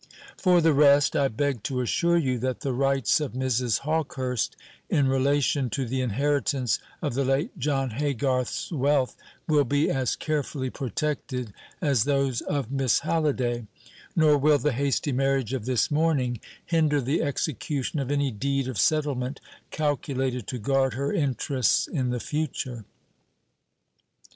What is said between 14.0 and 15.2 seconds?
nor will the hasty